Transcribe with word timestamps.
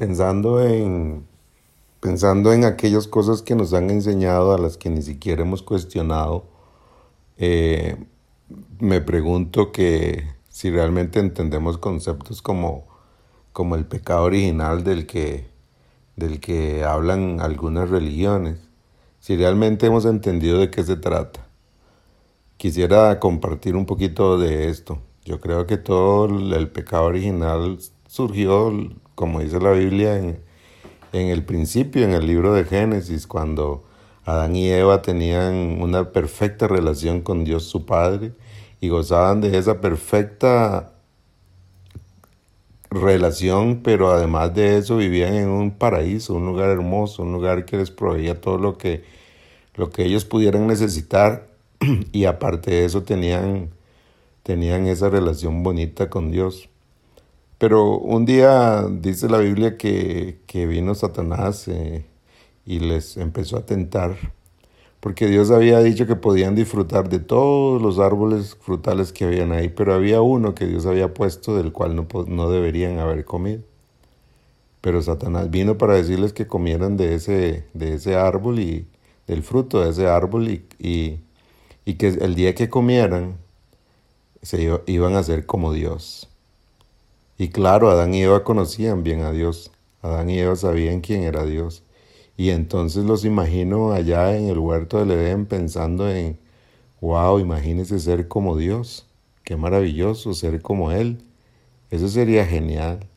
pensando 0.00 0.64
en, 0.64 1.26
pensando 2.00 2.54
en 2.54 2.64
aquellas 2.64 3.06
cosas 3.06 3.42
que 3.42 3.54
nos 3.54 3.74
han 3.74 3.90
enseñado, 3.90 4.54
a 4.54 4.58
las 4.58 4.78
que 4.78 4.88
ni 4.88 5.02
siquiera 5.02 5.42
hemos 5.42 5.62
cuestionado, 5.62 6.44
eh, 7.36 8.02
me 8.78 9.02
pregunto 9.02 9.72
que 9.72 10.24
si 10.48 10.70
realmente 10.70 11.20
entendemos 11.20 11.76
conceptos 11.76 12.40
como, 12.40 12.86
como 13.52 13.74
el 13.74 13.84
pecado 13.84 14.22
original 14.22 14.84
del 14.84 15.06
que, 15.06 15.48
del 16.16 16.40
que 16.40 16.82
hablan 16.82 17.42
algunas 17.42 17.90
religiones, 17.90 18.56
si 19.18 19.36
realmente 19.36 19.84
hemos 19.84 20.06
entendido 20.06 20.60
de 20.60 20.70
qué 20.70 20.82
se 20.82 20.96
trata. 20.96 21.46
Quisiera 22.56 23.20
compartir 23.20 23.76
un 23.76 23.84
poquito 23.84 24.38
de 24.38 24.70
esto. 24.70 24.98
Yo 25.26 25.42
creo 25.42 25.66
que 25.66 25.76
todo 25.76 26.24
el 26.56 26.70
pecado 26.70 27.04
original 27.04 27.78
surgió, 28.06 28.72
como 29.20 29.40
dice 29.40 29.60
la 29.60 29.72
Biblia, 29.72 30.16
en, 30.16 30.40
el 31.12 31.44
principio, 31.44 32.04
en 32.04 32.14
el 32.14 32.26
libro 32.26 32.54
de 32.54 32.64
Génesis, 32.64 33.26
cuando 33.26 33.84
Adán 34.24 34.56
y 34.56 34.70
Eva 34.70 35.02
tenían 35.02 35.82
una 35.82 36.10
perfecta 36.10 36.66
relación 36.66 37.20
con 37.20 37.44
Dios 37.44 37.64
su 37.64 37.84
Padre 37.84 38.32
y 38.80 38.88
gozaban 38.88 39.42
de 39.42 39.58
esa 39.58 39.82
perfecta 39.82 40.94
relación, 42.88 43.82
pero 43.84 44.10
además 44.10 44.54
de 44.54 44.78
eso 44.78 44.96
vivían 44.96 45.34
en 45.34 45.50
un 45.50 45.72
paraíso, 45.72 46.32
un 46.32 46.46
lugar 46.46 46.70
hermoso, 46.70 47.22
un 47.22 47.34
lugar 47.34 47.66
que 47.66 47.76
les 47.76 47.90
proveía 47.90 48.40
todo 48.40 48.56
lo 48.56 48.78
que, 48.78 49.04
lo 49.74 49.90
que 49.90 50.06
ellos 50.06 50.24
pudieran 50.24 50.66
necesitar 50.66 51.46
y 52.12 52.24
aparte 52.24 52.70
de 52.70 52.86
eso 52.86 53.02
tenían, 53.02 53.68
tenían 54.44 54.86
esa 54.86 55.10
relación 55.10 55.62
bonita 55.62 56.08
con 56.08 56.30
Dios. 56.30 56.70
Pero 57.60 57.98
un 57.98 58.24
día 58.24 58.86
dice 58.90 59.28
la 59.28 59.36
Biblia 59.36 59.76
que, 59.76 60.40
vino 60.66 60.94
Satanás 60.94 61.68
eh, 61.68 62.06
y 62.64 62.80
les 62.80 63.18
empezó 63.18 63.58
a 63.58 63.66
tentar, 63.66 64.16
porque 65.00 65.26
Dios 65.26 65.50
había 65.50 65.80
dicho 65.80 66.06
que 66.06 66.16
podían 66.16 66.54
disfrutar 66.54 67.10
de 67.10 67.18
todos 67.20 67.82
los 67.82 67.98
árboles 67.98 68.56
frutales 68.62 69.12
que 69.12 69.26
habían 69.26 69.52
ahí, 69.52 69.68
pero 69.68 69.92
había 69.92 70.22
uno 70.22 70.54
que 70.54 70.66
Dios 70.66 70.86
había 70.86 71.12
puesto 71.12 71.54
del 71.54 71.70
cual 71.70 71.96
no, 71.96 72.08
no 72.28 72.50
deberían 72.50 72.98
haber 72.98 73.26
comido. 73.26 73.62
Pero 74.80 75.02
Satanás 75.02 75.50
vino 75.50 75.76
para 75.76 75.96
decirles 75.96 76.32
que 76.32 76.46
comieran 76.46 76.96
de 76.96 77.14
ese, 77.14 77.66
de 77.74 77.94
ese 77.94 78.16
árbol 78.16 78.60
y 78.60 78.86
del 79.26 79.42
fruto 79.42 79.82
de 79.82 79.90
ese 79.90 80.06
árbol 80.08 80.48
y, 80.48 80.64
y, 80.78 81.20
y 81.84 81.94
que 81.96 82.08
el 82.08 82.34
día 82.36 82.54
que 82.54 82.70
comieran 82.70 83.36
se 84.42 84.80
iban 84.86 85.14
a 85.14 85.22
ser 85.22 85.44
como 85.44 85.74
Dios. 85.74 86.30
Y 87.40 87.48
claro, 87.48 87.88
Adán 87.88 88.12
y 88.12 88.20
Eva 88.20 88.44
conocían 88.44 89.02
bien 89.02 89.22
a 89.22 89.32
Dios. 89.32 89.70
Adán 90.02 90.28
y 90.28 90.38
Eva 90.38 90.56
sabían 90.56 91.00
quién 91.00 91.22
era 91.22 91.46
Dios. 91.46 91.82
Y 92.36 92.50
entonces 92.50 93.06
los 93.06 93.24
imagino 93.24 93.92
allá 93.92 94.36
en 94.36 94.48
el 94.48 94.58
huerto 94.58 94.98
del 94.98 95.12
Edén 95.12 95.46
pensando 95.46 96.10
en, 96.10 96.38
wow, 97.00 97.38
imagínese 97.38 97.98
ser 97.98 98.28
como 98.28 98.58
Dios. 98.58 99.06
Qué 99.42 99.56
maravilloso 99.56 100.34
ser 100.34 100.60
como 100.60 100.92
Él. 100.92 101.24
Eso 101.90 102.08
sería 102.08 102.44
genial. 102.44 103.08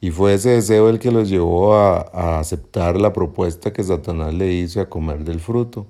Y 0.00 0.10
fue 0.10 0.34
ese 0.34 0.50
deseo 0.50 0.88
el 0.88 0.98
que 0.98 1.12
los 1.12 1.28
llevó 1.28 1.76
a, 1.76 1.98
a 2.00 2.40
aceptar 2.40 3.00
la 3.00 3.12
propuesta 3.12 3.72
que 3.72 3.84
Satanás 3.84 4.34
le 4.34 4.52
hizo 4.52 4.80
a 4.80 4.90
comer 4.90 5.22
del 5.22 5.38
fruto. 5.38 5.86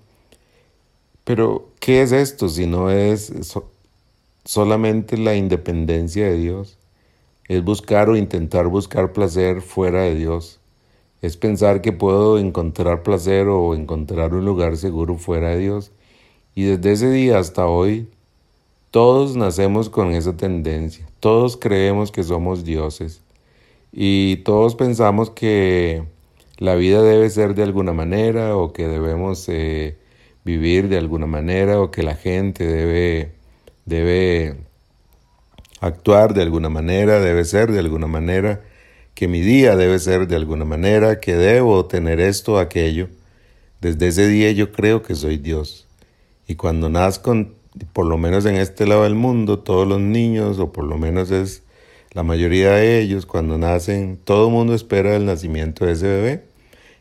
Pero, 1.25 1.71
¿qué 1.81 2.03
es 2.03 2.13
esto 2.13 2.51
si 2.51 2.67
no 2.67 2.91
es 2.91 3.33
solamente 4.45 5.17
la 5.17 5.35
independencia 5.37 6.27
de 6.27 6.37
Dios? 6.37 6.77
Es 7.49 7.63
buscar 7.63 8.09
o 8.09 8.17
intentar 8.17 8.67
buscar 8.69 9.13
placer 9.13 9.63
fuera 9.63 10.03
de 10.03 10.15
Dios. 10.15 10.61
Es 11.23 11.37
pensar 11.37 11.81
que 11.81 11.93
puedo 11.93 12.39
encontrar 12.39 13.03
placer 13.03 13.49
o 13.49 13.75
encontrar 13.75 14.35
un 14.35 14.45
lugar 14.45 14.77
seguro 14.77 15.17
fuera 15.17 15.51
de 15.51 15.59
Dios. 15.59 15.93
Y 16.55 16.65
desde 16.65 16.93
ese 16.93 17.11
día 17.11 17.39
hasta 17.39 17.67
hoy, 17.67 18.09
todos 18.91 19.37
nacemos 19.37 19.89
con 19.89 20.13
esa 20.13 20.37
tendencia. 20.37 21.07
Todos 21.21 21.57
creemos 21.57 22.11
que 22.11 22.23
somos 22.23 22.65
dioses. 22.65 23.23
Y 23.93 24.37
todos 24.39 24.75
pensamos 24.75 25.31
que 25.31 26.05
la 26.59 26.75
vida 26.75 27.03
debe 27.03 27.29
ser 27.31 27.55
de 27.55 27.63
alguna 27.63 27.93
manera 27.93 28.57
o 28.57 28.73
que 28.73 28.89
debemos 28.89 29.49
eh, 29.49 29.97
vivir 30.45 30.89
de 30.89 30.99
alguna 30.99 31.27
manera 31.27 31.81
o 31.81 31.91
que 31.91 32.03
la 32.03 32.15
gente 32.15 32.65
debe, 32.67 33.33
debe 33.85 34.57
actuar 35.81 36.35
de 36.35 36.43
alguna 36.43 36.69
manera, 36.69 37.21
debe 37.21 37.45
ser 37.45 37.73
de 37.73 37.79
alguna 37.79 38.07
manera, 38.07 38.63
que 39.15 39.29
mi 39.29 39.41
día 39.41 39.77
debe 39.77 39.99
ser 39.99 40.27
de 40.27 40.37
alguna 40.37 40.65
manera, 40.65 41.21
que 41.21 41.35
debo 41.35 41.87
tener 41.87 42.21
esto 42.21 42.59
aquello. 42.59 43.09
Desde 43.81 44.09
ese 44.09 44.29
día 44.29 44.53
yo 44.53 44.73
creo 44.73 45.03
que 45.03 45.15
soy 45.15 45.39
Dios. 45.39 45.87
Y 46.47 46.55
cuando 46.55 46.89
nazco, 46.89 47.47
por 47.93 48.07
lo 48.07 48.19
menos 48.19 48.47
en 48.47 48.57
este 48.57 48.87
lado 48.87 49.05
del 49.05 49.15
mundo, 49.15 49.59
todos 49.59 49.87
los 49.87 50.01
niños, 50.01 50.59
o 50.59 50.73
por 50.73 50.85
lo 50.85 50.99
menos 50.99 51.31
es 51.31 51.63
la 52.13 52.23
mayoría 52.23 52.73
de 52.73 53.01
ellos, 53.01 53.27
cuando 53.27 53.59
nacen, 53.59 54.19
todo 54.23 54.49
el 54.49 54.53
mundo 54.53 54.75
espera 54.75 55.17
el 55.17 55.27
nacimiento 55.27 55.85
de 55.85 55.93
ese 55.93 56.07
bebé. 56.07 56.45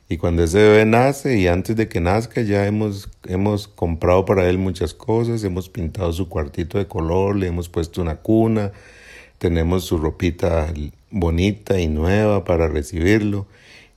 Y 0.08 0.18
cuando 0.18 0.44
ese 0.44 0.60
bebé 0.60 0.86
nace 0.86 1.38
y 1.40 1.48
antes 1.48 1.76
de 1.76 1.88
que 1.88 2.00
nazca 2.00 2.42
ya 2.42 2.68
hemos, 2.68 3.10
hemos 3.28 3.68
comprado 3.68 4.24
para 4.26 4.48
él 4.48 4.60
muchas 4.60 4.94
cosas, 4.94 5.44
hemos 5.44 5.70
pintado 5.70 6.14
su 6.14 6.30
cuartito 6.30 6.78
de 6.78 6.88
color, 6.88 7.36
le 7.36 7.48
hemos 7.48 7.70
puesto 7.70 8.02
una 8.02 8.18
cuna, 8.18 8.72
tenemos 9.40 9.86
su 9.86 9.98
ropita 9.98 10.72
bonita 11.10 11.80
y 11.80 11.88
nueva 11.88 12.44
para 12.44 12.68
recibirlo. 12.68 13.48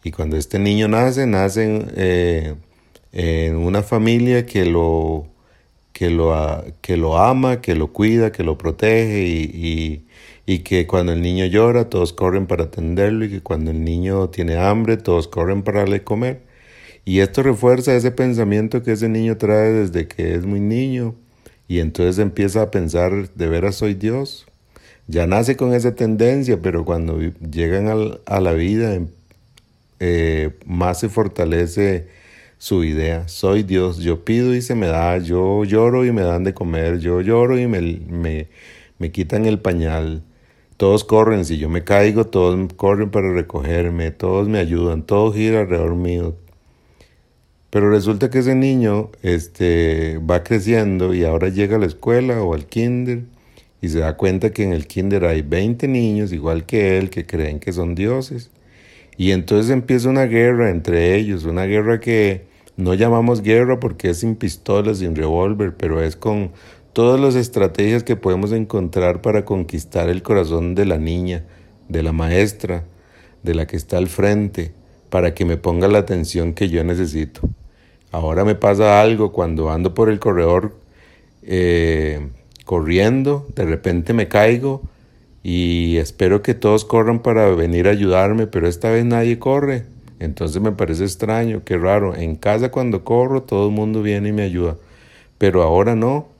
Y 0.02 0.10
cuando 0.12 0.38
este 0.38 0.58
niño 0.58 0.88
nace, 0.88 1.26
nace 1.26 1.84
eh, 1.96 2.54
en 3.12 3.56
una 3.56 3.82
familia 3.82 4.46
que 4.46 4.64
lo, 4.64 5.26
que, 5.92 6.08
lo, 6.08 6.64
que 6.80 6.96
lo 6.96 7.18
ama, 7.18 7.60
que 7.60 7.74
lo 7.74 7.92
cuida, 7.92 8.32
que 8.32 8.44
lo 8.44 8.56
protege 8.56 9.24
y 9.26 10.04
y 10.37 10.37
que 10.60 10.86
cuando 10.86 11.12
el 11.12 11.20
niño 11.20 11.44
llora 11.44 11.90
todos 11.90 12.14
corren 12.14 12.46
para 12.46 12.64
atenderlo 12.64 13.26
y 13.26 13.30
que 13.30 13.42
cuando 13.42 13.70
el 13.70 13.84
niño 13.84 14.30
tiene 14.30 14.56
hambre 14.56 14.96
todos 14.96 15.28
corren 15.28 15.62
para 15.62 15.80
darle 15.80 16.02
comer. 16.02 16.40
Y 17.04 17.20
esto 17.20 17.42
refuerza 17.42 17.94
ese 17.94 18.10
pensamiento 18.10 18.82
que 18.82 18.92
ese 18.92 19.08
niño 19.08 19.36
trae 19.36 19.72
desde 19.72 20.08
que 20.08 20.34
es 20.34 20.46
muy 20.46 20.60
niño 20.60 21.14
y 21.68 21.80
entonces 21.80 22.18
empieza 22.18 22.62
a 22.62 22.70
pensar, 22.70 23.30
de 23.34 23.48
veras 23.48 23.76
soy 23.76 23.94
Dios. 23.94 24.46
Ya 25.06 25.26
nace 25.26 25.56
con 25.56 25.74
esa 25.74 25.94
tendencia, 25.94 26.60
pero 26.62 26.84
cuando 26.84 27.20
llegan 27.20 28.18
a 28.26 28.40
la 28.40 28.52
vida 28.52 28.94
em, 28.94 29.08
eh, 30.00 30.50
más 30.66 31.00
se 31.00 31.08
fortalece 31.08 32.08
su 32.58 32.84
idea. 32.84 33.28
Soy 33.28 33.62
Dios, 33.62 33.98
yo 33.98 34.24
pido 34.24 34.54
y 34.54 34.62
se 34.62 34.74
me 34.74 34.86
da, 34.86 35.18
yo 35.18 35.64
lloro 35.64 36.04
y 36.04 36.12
me 36.12 36.22
dan 36.22 36.44
de 36.44 36.54
comer, 36.54 37.00
yo 37.00 37.20
lloro 37.20 37.58
y 37.58 37.66
me, 37.66 37.80
me, 37.80 38.48
me 38.98 39.12
quitan 39.12 39.46
el 39.46 39.58
pañal, 39.60 40.22
todos 40.78 41.04
corren, 41.04 41.44
si 41.44 41.58
yo 41.58 41.68
me 41.68 41.84
caigo, 41.84 42.26
todos 42.28 42.72
corren 42.74 43.10
para 43.10 43.32
recogerme, 43.32 44.12
todos 44.12 44.48
me 44.48 44.60
ayudan, 44.60 45.02
todo 45.02 45.32
gira 45.32 45.60
alrededor 45.62 45.96
mío. 45.96 46.36
Pero 47.70 47.90
resulta 47.90 48.30
que 48.30 48.38
ese 48.38 48.54
niño 48.54 49.10
este, 49.22 50.18
va 50.18 50.44
creciendo 50.44 51.14
y 51.14 51.24
ahora 51.24 51.48
llega 51.48 51.76
a 51.76 51.80
la 51.80 51.86
escuela 51.86 52.42
o 52.42 52.54
al 52.54 52.66
kinder 52.66 53.24
y 53.82 53.88
se 53.88 53.98
da 53.98 54.16
cuenta 54.16 54.52
que 54.52 54.62
en 54.62 54.72
el 54.72 54.86
kinder 54.86 55.24
hay 55.24 55.42
20 55.42 55.88
niños 55.88 56.32
igual 56.32 56.64
que 56.64 56.96
él 56.96 57.10
que 57.10 57.26
creen 57.26 57.58
que 57.58 57.72
son 57.72 57.96
dioses. 57.96 58.50
Y 59.16 59.32
entonces 59.32 59.72
empieza 59.72 60.08
una 60.08 60.26
guerra 60.26 60.70
entre 60.70 61.16
ellos, 61.16 61.44
una 61.44 61.64
guerra 61.64 61.98
que 61.98 62.46
no 62.76 62.94
llamamos 62.94 63.42
guerra 63.42 63.80
porque 63.80 64.10
es 64.10 64.20
sin 64.20 64.36
pistolas, 64.36 64.98
sin 64.98 65.16
revólver, 65.16 65.74
pero 65.76 66.00
es 66.00 66.14
con 66.14 66.52
todas 66.98 67.20
las 67.20 67.36
estrategias 67.36 68.02
que 68.02 68.16
podemos 68.16 68.50
encontrar 68.50 69.22
para 69.22 69.44
conquistar 69.44 70.08
el 70.08 70.24
corazón 70.24 70.74
de 70.74 70.84
la 70.84 70.98
niña, 70.98 71.44
de 71.88 72.02
la 72.02 72.10
maestra, 72.10 72.82
de 73.44 73.54
la 73.54 73.68
que 73.68 73.76
está 73.76 73.98
al 73.98 74.08
frente, 74.08 74.72
para 75.08 75.32
que 75.32 75.44
me 75.44 75.56
ponga 75.56 75.86
la 75.86 75.98
atención 75.98 76.54
que 76.54 76.68
yo 76.68 76.82
necesito. 76.82 77.42
Ahora 78.10 78.44
me 78.44 78.56
pasa 78.56 79.00
algo 79.00 79.30
cuando 79.30 79.70
ando 79.70 79.94
por 79.94 80.10
el 80.10 80.18
corredor 80.18 80.74
eh, 81.44 82.30
corriendo, 82.64 83.46
de 83.54 83.64
repente 83.64 84.12
me 84.12 84.26
caigo 84.26 84.82
y 85.44 85.98
espero 85.98 86.42
que 86.42 86.54
todos 86.54 86.84
corran 86.84 87.20
para 87.20 87.48
venir 87.50 87.86
a 87.86 87.92
ayudarme, 87.92 88.48
pero 88.48 88.66
esta 88.66 88.90
vez 88.90 89.04
nadie 89.04 89.38
corre. 89.38 89.84
Entonces 90.18 90.60
me 90.60 90.72
parece 90.72 91.04
extraño, 91.04 91.62
qué 91.64 91.78
raro. 91.78 92.16
En 92.16 92.34
casa 92.34 92.72
cuando 92.72 93.04
corro 93.04 93.44
todo 93.44 93.68
el 93.68 93.72
mundo 93.72 94.02
viene 94.02 94.30
y 94.30 94.32
me 94.32 94.42
ayuda, 94.42 94.76
pero 95.38 95.62
ahora 95.62 95.94
no. 95.94 96.36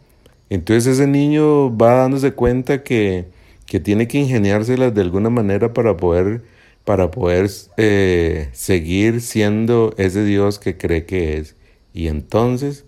Entonces 0.51 0.95
ese 0.95 1.07
niño 1.07 1.77
va 1.77 1.95
dándose 1.95 2.33
cuenta 2.33 2.83
que, 2.83 3.27
tiene 3.67 4.09
que 4.09 4.19
ingeniárselas 4.19 4.95
de 4.95 5.03
alguna 5.03 5.31
manera 5.31 5.75
para 5.75 5.97
poder, 5.97 6.43
para 6.85 7.11
poder 7.11 7.51
eh, 7.77 8.49
seguir 8.53 9.21
siendo 9.21 9.95
ese 9.99 10.25
Dios 10.25 10.59
que 10.59 10.77
cree 10.79 11.05
que 11.05 11.37
es. 11.37 11.55
Y 11.93 12.09
entonces 12.09 12.87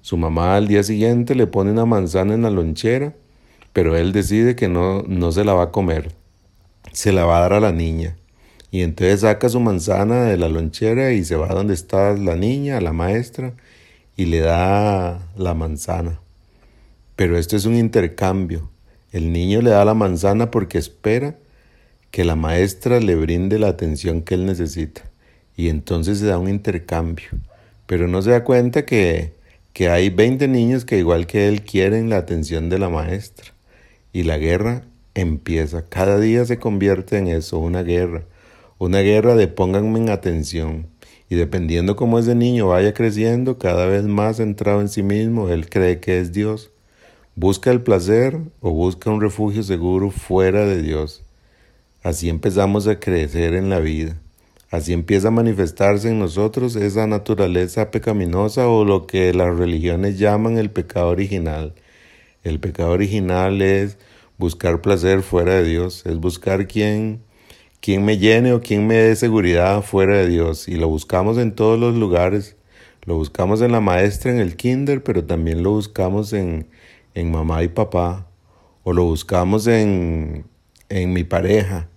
su 0.00 0.16
mamá 0.16 0.56
al 0.56 0.68
día 0.68 0.82
siguiente 0.82 1.34
le 1.34 1.46
pone 1.46 1.70
una 1.70 1.84
manzana 1.84 2.34
en 2.34 2.42
la 2.42 2.50
lonchera, 2.50 3.14
pero 3.72 3.96
él 3.96 4.12
decide 4.12 4.56
que 4.56 4.68
no, 4.68 5.02
no 5.02 5.32
se 5.32 5.44
la 5.44 5.54
va 5.54 5.64
a 5.64 5.70
comer, 5.70 6.12
se 6.92 7.12
la 7.12 7.24
va 7.24 7.38
a 7.38 7.40
dar 7.42 7.52
a 7.54 7.60
la 7.60 7.72
niña. 7.72 8.16
Y 8.70 8.80
entonces 8.82 9.20
saca 9.20 9.50
su 9.50 9.60
manzana 9.60 10.24
de 10.24 10.38
la 10.38 10.48
lonchera 10.48 11.12
y 11.12 11.24
se 11.24 11.36
va 11.36 11.48
donde 11.48 11.74
está 11.74 12.14
la 12.14 12.36
niña, 12.36 12.80
la 12.80 12.94
maestra, 12.94 13.52
y 14.16 14.24
le 14.26 14.40
da 14.40 15.20
la 15.36 15.54
manzana. 15.54 16.21
Pero 17.16 17.38
esto 17.38 17.56
es 17.56 17.66
un 17.66 17.76
intercambio. 17.76 18.70
El 19.12 19.32
niño 19.32 19.60
le 19.60 19.70
da 19.70 19.84
la 19.84 19.94
manzana 19.94 20.50
porque 20.50 20.78
espera 20.78 21.36
que 22.10 22.24
la 22.24 22.36
maestra 22.36 23.00
le 23.00 23.14
brinde 23.14 23.58
la 23.58 23.68
atención 23.68 24.22
que 24.22 24.34
él 24.34 24.46
necesita. 24.46 25.02
Y 25.56 25.68
entonces 25.68 26.18
se 26.18 26.26
da 26.26 26.38
un 26.38 26.48
intercambio. 26.48 27.28
Pero 27.86 28.08
no 28.08 28.22
se 28.22 28.30
da 28.30 28.44
cuenta 28.44 28.86
que, 28.86 29.32
que 29.72 29.88
hay 29.88 30.10
20 30.10 30.48
niños 30.48 30.84
que 30.84 30.98
igual 30.98 31.26
que 31.26 31.48
él 31.48 31.62
quieren 31.62 32.08
la 32.08 32.16
atención 32.16 32.70
de 32.70 32.78
la 32.78 32.88
maestra. 32.88 33.52
Y 34.12 34.22
la 34.22 34.38
guerra 34.38 34.82
empieza. 35.14 35.84
Cada 35.86 36.18
día 36.18 36.44
se 36.44 36.58
convierte 36.58 37.18
en 37.18 37.28
eso, 37.28 37.58
una 37.58 37.82
guerra. 37.82 38.24
Una 38.78 39.00
guerra 39.00 39.34
de 39.34 39.48
pónganme 39.48 39.98
en 39.98 40.08
atención. 40.10 40.86
Y 41.28 41.34
dependiendo 41.36 41.96
cómo 41.96 42.18
ese 42.18 42.34
niño 42.34 42.68
vaya 42.68 42.92
creciendo, 42.92 43.58
cada 43.58 43.86
vez 43.86 44.04
más 44.04 44.36
centrado 44.36 44.80
en 44.80 44.88
sí 44.88 45.02
mismo, 45.02 45.48
él 45.48 45.68
cree 45.68 46.00
que 46.00 46.20
es 46.20 46.32
Dios. 46.32 46.70
Busca 47.34 47.70
el 47.70 47.80
placer 47.80 48.38
o 48.60 48.72
busca 48.72 49.08
un 49.08 49.22
refugio 49.22 49.62
seguro 49.62 50.10
fuera 50.10 50.66
de 50.66 50.82
Dios. 50.82 51.22
Así 52.02 52.28
empezamos 52.28 52.86
a 52.86 53.00
crecer 53.00 53.54
en 53.54 53.70
la 53.70 53.80
vida. 53.80 54.18
Así 54.70 54.92
empieza 54.92 55.28
a 55.28 55.30
manifestarse 55.30 56.10
en 56.10 56.18
nosotros 56.18 56.76
esa 56.76 57.06
naturaleza 57.06 57.90
pecaminosa 57.90 58.68
o 58.68 58.84
lo 58.84 59.06
que 59.06 59.32
las 59.32 59.56
religiones 59.56 60.18
llaman 60.18 60.58
el 60.58 60.70
pecado 60.70 61.08
original. 61.08 61.72
El 62.44 62.60
pecado 62.60 62.90
original 62.90 63.62
es 63.62 63.96
buscar 64.36 64.82
placer 64.82 65.22
fuera 65.22 65.54
de 65.54 65.64
Dios, 65.64 66.04
es 66.04 66.18
buscar 66.18 66.68
quien, 66.68 67.22
quien 67.80 68.04
me 68.04 68.18
llene 68.18 68.52
o 68.52 68.60
quien 68.60 68.86
me 68.86 68.96
dé 68.96 69.16
seguridad 69.16 69.80
fuera 69.80 70.18
de 70.18 70.28
Dios. 70.28 70.68
Y 70.68 70.74
lo 70.74 70.88
buscamos 70.88 71.38
en 71.38 71.52
todos 71.52 71.80
los 71.80 71.94
lugares. 71.94 72.56
Lo 73.04 73.16
buscamos 73.16 73.62
en 73.62 73.72
la 73.72 73.80
maestra 73.80 74.30
en 74.30 74.38
el 74.38 74.54
kinder, 74.54 75.02
pero 75.02 75.24
también 75.24 75.62
lo 75.62 75.70
buscamos 75.70 76.32
en, 76.34 76.68
en 77.14 77.30
mamá 77.30 77.62
y 77.62 77.68
papá, 77.68 78.26
o 78.84 78.92
lo 78.92 79.04
buscamos 79.04 79.66
en, 79.66 80.44
en 80.88 81.12
mi 81.12 81.24
pareja. 81.24 81.88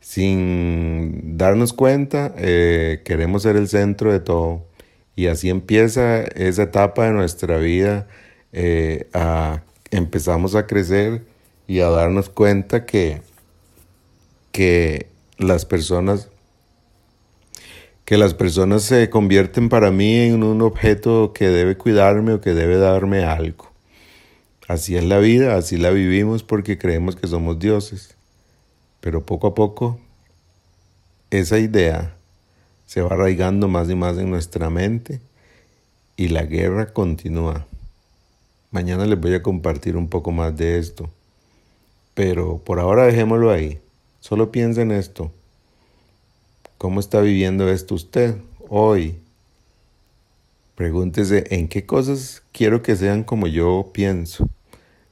Sin 0.00 1.36
darnos 1.36 1.72
cuenta, 1.72 2.32
eh, 2.38 3.02
queremos 3.04 3.42
ser 3.42 3.56
el 3.56 3.68
centro 3.68 4.12
de 4.12 4.20
todo. 4.20 4.64
Y 5.16 5.26
así 5.26 5.50
empieza 5.50 6.22
esa 6.22 6.64
etapa 6.64 7.06
de 7.06 7.12
nuestra 7.12 7.58
vida. 7.58 8.06
Eh, 8.52 9.08
a, 9.12 9.62
empezamos 9.90 10.54
a 10.54 10.66
crecer 10.66 11.22
y 11.66 11.80
a 11.80 11.88
darnos 11.88 12.28
cuenta 12.28 12.86
que, 12.86 13.22
que 14.52 15.08
las 15.38 15.64
personas 15.64 16.30
que 18.04 18.16
las 18.16 18.34
personas 18.34 18.84
se 18.84 19.10
convierten 19.10 19.68
para 19.68 19.90
mí 19.90 20.16
en 20.16 20.44
un 20.44 20.62
objeto 20.62 21.32
que 21.32 21.48
debe 21.48 21.76
cuidarme 21.76 22.34
o 22.34 22.40
que 22.40 22.54
debe 22.54 22.76
darme 22.76 23.24
algo. 23.24 23.72
Así 24.68 24.96
es 24.96 25.04
la 25.04 25.18
vida, 25.18 25.56
así 25.56 25.76
la 25.76 25.90
vivimos 25.90 26.42
porque 26.42 26.76
creemos 26.76 27.14
que 27.14 27.28
somos 27.28 27.58
dioses. 27.58 28.16
Pero 29.00 29.24
poco 29.24 29.46
a 29.46 29.54
poco 29.54 30.00
esa 31.30 31.58
idea 31.58 32.16
se 32.86 33.00
va 33.00 33.10
arraigando 33.10 33.68
más 33.68 33.88
y 33.90 33.94
más 33.94 34.18
en 34.18 34.30
nuestra 34.30 34.70
mente 34.70 35.20
y 36.16 36.28
la 36.28 36.44
guerra 36.44 36.92
continúa. 36.92 37.66
Mañana 38.70 39.06
les 39.06 39.20
voy 39.20 39.34
a 39.34 39.42
compartir 39.42 39.96
un 39.96 40.08
poco 40.08 40.32
más 40.32 40.56
de 40.56 40.78
esto. 40.78 41.10
Pero 42.14 42.58
por 42.58 42.80
ahora 42.80 43.04
dejémoslo 43.04 43.50
ahí. 43.50 43.80
Solo 44.20 44.50
piensa 44.50 44.82
en 44.82 44.90
esto. 44.90 45.30
¿Cómo 46.78 47.00
está 47.00 47.20
viviendo 47.20 47.68
esto 47.68 47.94
usted 47.94 48.36
hoy? 48.68 49.18
Pregúntese 50.74 51.44
en 51.50 51.68
qué 51.68 51.86
cosas 51.86 52.42
quiero 52.52 52.82
que 52.82 52.96
sean 52.96 53.22
como 53.22 53.46
yo 53.46 53.90
pienso. 53.92 54.48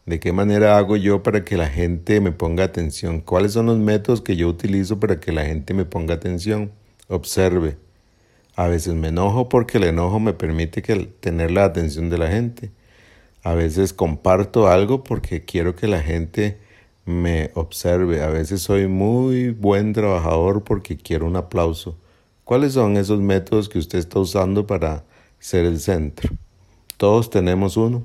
¿De 0.06 0.20
qué 0.20 0.32
manera 0.32 0.76
hago 0.76 0.96
yo 0.96 1.22
para 1.22 1.44
que 1.44 1.56
la 1.56 1.68
gente 1.68 2.20
me 2.20 2.30
ponga 2.30 2.64
atención? 2.64 3.20
¿Cuáles 3.20 3.52
son 3.52 3.66
los 3.66 3.78
métodos 3.78 4.20
que 4.20 4.36
yo 4.36 4.48
utilizo 4.48 5.00
para 5.00 5.18
que 5.18 5.32
la 5.32 5.46
gente 5.46 5.72
me 5.72 5.86
ponga 5.86 6.14
atención? 6.14 6.72
Observe. 7.08 7.78
A 8.54 8.68
veces 8.68 8.94
me 8.94 9.08
enojo 9.08 9.48
porque 9.48 9.78
el 9.78 9.84
enojo 9.84 10.20
me 10.20 10.34
permite 10.34 10.82
tener 10.82 11.50
la 11.50 11.64
atención 11.64 12.10
de 12.10 12.18
la 12.18 12.28
gente. 12.28 12.70
A 13.42 13.54
veces 13.54 13.94
comparto 13.94 14.68
algo 14.68 15.02
porque 15.04 15.44
quiero 15.44 15.74
que 15.74 15.88
la 15.88 16.02
gente 16.02 16.58
me 17.06 17.50
observe. 17.54 18.22
A 18.22 18.28
veces 18.28 18.60
soy 18.60 18.86
muy 18.86 19.52
buen 19.52 19.94
trabajador 19.94 20.64
porque 20.64 20.98
quiero 20.98 21.26
un 21.26 21.36
aplauso. 21.36 21.96
¿Cuáles 22.44 22.74
son 22.74 22.98
esos 22.98 23.20
métodos 23.20 23.70
que 23.70 23.78
usted 23.78 24.00
está 24.00 24.18
usando 24.18 24.66
para 24.66 25.04
ser 25.38 25.64
el 25.64 25.80
centro? 25.80 26.30
Todos 26.98 27.30
tenemos 27.30 27.78
uno. 27.78 28.02